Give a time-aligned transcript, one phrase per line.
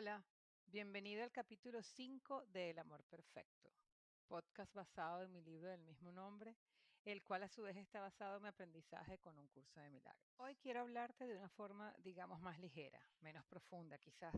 [0.00, 0.24] Hola,
[0.68, 3.70] bienvenido al capítulo 5 de El Amor Perfecto,
[4.28, 6.56] podcast basado en mi libro del mismo nombre,
[7.04, 10.32] el cual a su vez está basado en mi aprendizaje con un curso de milagros.
[10.38, 14.34] Hoy quiero hablarte de una forma, digamos, más ligera, menos profunda quizás.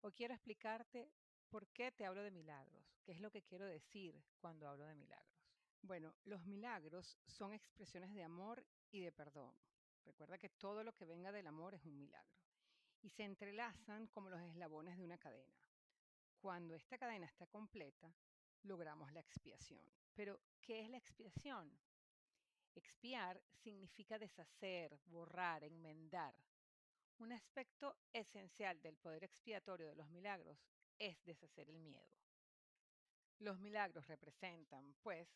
[0.00, 1.12] Hoy quiero explicarte
[1.50, 4.94] por qué te hablo de milagros, qué es lo que quiero decir cuando hablo de
[4.94, 5.38] milagros.
[5.82, 9.54] Bueno, los milagros son expresiones de amor y de perdón.
[10.06, 12.38] Recuerda que todo lo que venga del amor es un milagro
[13.02, 15.54] y se entrelazan como los eslabones de una cadena.
[16.40, 18.12] Cuando esta cadena está completa,
[18.62, 19.84] logramos la expiación.
[20.14, 21.70] Pero, ¿qué es la expiación?
[22.74, 26.34] Expiar significa deshacer, borrar, enmendar.
[27.18, 30.58] Un aspecto esencial del poder expiatorio de los milagros
[30.98, 32.08] es deshacer el miedo.
[33.40, 35.28] Los milagros representan, pues,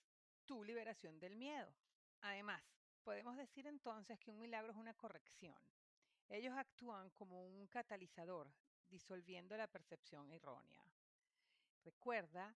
[0.44, 1.72] tu liberación del miedo.
[2.20, 2.62] Además,
[3.02, 5.58] podemos decir entonces que un milagro es una corrección,
[6.28, 8.52] ellos actúan como un catalizador,
[8.88, 10.84] disolviendo la percepción errónea.
[11.84, 12.55] Recuerda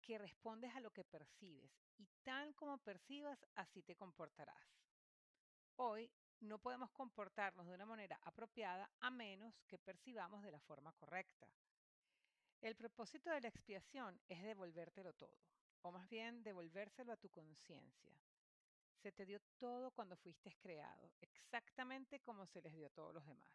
[0.00, 4.76] que respondes a lo que percibes y tal como percibas, así te comportarás.
[5.76, 6.10] Hoy
[6.40, 11.48] no podemos comportarnos de una manera apropiada a menos que percibamos de la forma correcta.
[12.60, 15.38] El propósito de la expiación es devolvértelo todo,
[15.82, 18.12] o más bien devolvérselo a tu conciencia.
[19.12, 23.48] Te dio todo cuando fuiste creado, exactamente como se les dio a todos los demás.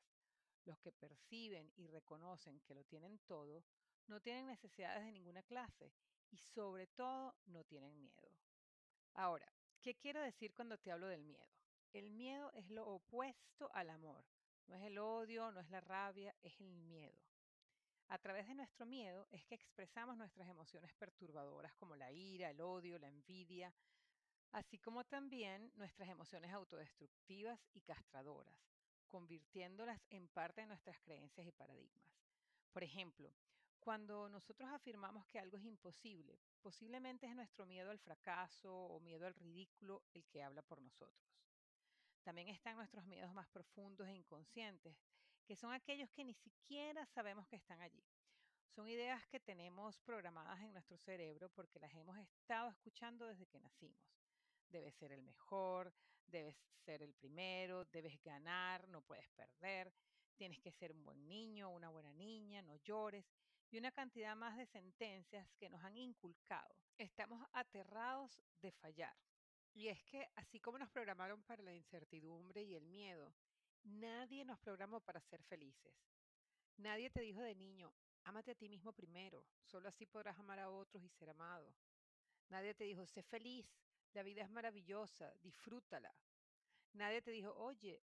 [0.65, 3.63] Los que perciben y reconocen que lo tienen todo,
[4.07, 5.91] no tienen necesidades de ninguna clase
[6.29, 8.31] y sobre todo no tienen miedo.
[9.13, 11.51] Ahora, ¿qué quiero decir cuando te hablo del miedo?
[11.91, 14.23] El miedo es lo opuesto al amor.
[14.67, 17.19] No es el odio, no es la rabia, es el miedo.
[18.07, 22.61] A través de nuestro miedo es que expresamos nuestras emociones perturbadoras como la ira, el
[22.61, 23.73] odio, la envidia,
[24.51, 28.55] así como también nuestras emociones autodestructivas y castradoras,
[29.07, 32.03] convirtiéndolas en parte de nuestras creencias y paradigmas.
[32.71, 33.33] Por ejemplo,
[33.79, 39.25] cuando nosotros afirmamos que algo es imposible, posiblemente es nuestro miedo al fracaso o miedo
[39.25, 41.25] al ridículo el que habla por nosotros.
[42.23, 44.95] También están nuestros miedos más profundos e inconscientes,
[45.45, 48.05] que son aquellos que ni siquiera sabemos que están allí.
[48.67, 53.59] Son ideas que tenemos programadas en nuestro cerebro porque las hemos estado escuchando desde que
[53.59, 54.20] nacimos
[54.71, 55.93] debes ser el mejor,
[56.25, 56.55] debes
[56.85, 59.93] ser el primero, debes ganar, no puedes perder,
[60.35, 63.25] tienes que ser un buen niño, una buena niña, no llores,
[63.69, 66.75] y una cantidad más de sentencias que nos han inculcado.
[66.97, 69.15] Estamos aterrados de fallar.
[69.73, 73.33] Y es que así como nos programaron para la incertidumbre y el miedo,
[73.83, 75.95] nadie nos programó para ser felices.
[76.77, 77.93] Nadie te dijo de niño,
[78.23, 81.73] ámate a ti mismo primero, solo así podrás amar a otros y ser amado.
[82.49, 83.65] Nadie te dijo, sé feliz,
[84.13, 86.13] la vida es maravillosa, disfrútala.
[86.93, 88.01] Nadie te dijo, oye,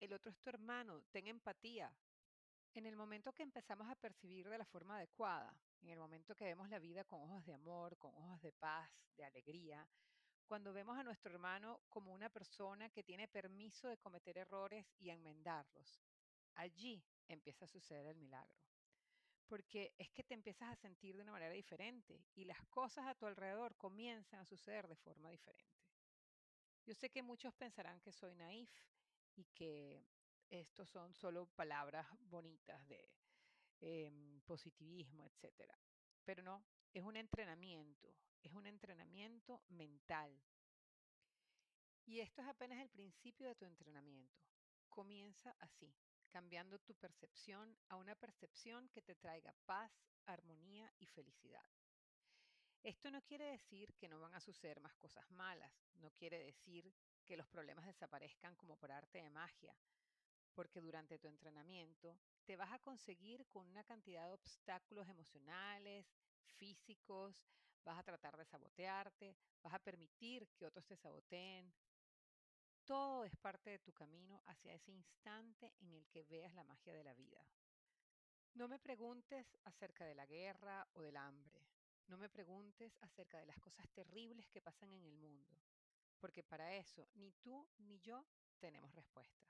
[0.00, 1.94] el otro es tu hermano, ten empatía.
[2.74, 6.44] En el momento que empezamos a percibir de la forma adecuada, en el momento que
[6.44, 9.86] vemos la vida con ojos de amor, con ojos de paz, de alegría,
[10.46, 15.10] cuando vemos a nuestro hermano como una persona que tiene permiso de cometer errores y
[15.10, 16.02] enmendarlos,
[16.54, 18.64] allí empieza a suceder el milagro
[19.46, 23.14] porque es que te empiezas a sentir de una manera diferente y las cosas a
[23.14, 25.84] tu alrededor comienzan a suceder de forma diferente.
[26.86, 28.70] Yo sé que muchos pensarán que soy naif
[29.36, 30.04] y que
[30.50, 33.10] estos son solo palabras bonitas de
[33.80, 35.72] em, positivismo, etc.
[36.24, 40.38] Pero no, es un entrenamiento, es un entrenamiento mental.
[42.06, 44.42] Y esto es apenas el principio de tu entrenamiento.
[44.88, 45.92] Comienza así
[46.34, 49.92] cambiando tu percepción a una percepción que te traiga paz,
[50.26, 51.64] armonía y felicidad.
[52.82, 56.92] Esto no quiere decir que no van a suceder más cosas malas, no quiere decir
[57.24, 59.76] que los problemas desaparezcan como por arte de magia,
[60.54, 66.04] porque durante tu entrenamiento te vas a conseguir con una cantidad de obstáculos emocionales,
[66.56, 67.46] físicos,
[67.84, 71.72] vas a tratar de sabotearte, vas a permitir que otros te saboteen,
[72.84, 76.92] todo es parte de tu camino hacia ese instante en el que veas la magia
[76.92, 77.44] de la vida.
[78.54, 81.66] No me preguntes acerca de la guerra o del hambre.
[82.06, 85.58] No me preguntes acerca de las cosas terribles que pasan en el mundo,
[86.20, 88.24] porque para eso ni tú ni yo
[88.58, 89.48] tenemos respuestas.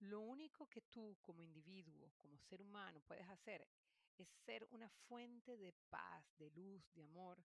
[0.00, 3.66] Lo único que tú como individuo, como ser humano, puedes hacer
[4.18, 7.42] es ser una fuente de paz, de luz, de amor,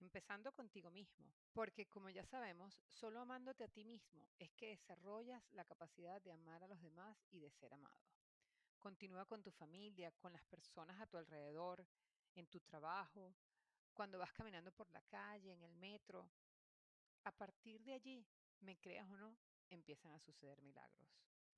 [0.00, 5.42] empezando contigo mismo, porque como ya sabemos, solo amándote a ti mismo es que desarrollas
[5.52, 8.02] la capacidad de amar a los demás y de ser amado.
[8.78, 11.84] Continúa con tu familia, con las personas a tu alrededor,
[12.34, 13.34] en tu trabajo,
[13.92, 16.30] cuando vas caminando por la calle, en el metro.
[17.24, 18.24] A partir de allí,
[18.60, 19.36] me creas o no,
[19.70, 21.08] empiezan a suceder milagros.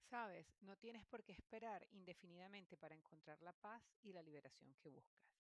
[0.09, 4.89] Sabes, no tienes por qué esperar indefinidamente para encontrar la paz y la liberación que
[4.89, 5.40] buscas,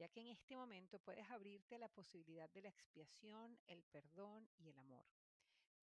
[0.00, 4.48] ya que en este momento puedes abrirte a la posibilidad de la expiación, el perdón
[4.56, 5.06] y el amor.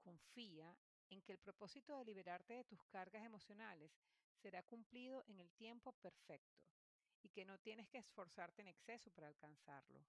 [0.01, 0.75] Confía
[1.11, 3.91] en que el propósito de liberarte de tus cargas emocionales
[4.41, 6.65] será cumplido en el tiempo perfecto
[7.21, 10.03] y que no tienes que esforzarte en exceso para alcanzarlo.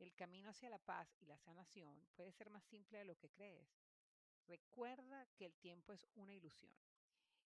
[0.00, 3.30] El camino hacia la paz y la sanación puede ser más simple de lo que
[3.30, 3.68] crees.
[4.48, 6.74] Recuerda que el tiempo es una ilusión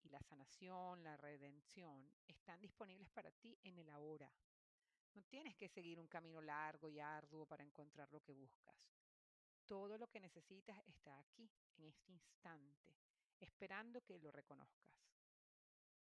[0.02, 4.32] y la sanación, la redención están disponibles para ti en el ahora.
[5.14, 8.76] No tienes que seguir un camino largo y arduo para encontrar lo que buscas.
[9.64, 12.96] Todo lo que necesitas está aquí, en este instante,
[13.38, 14.92] esperando que lo reconozcas.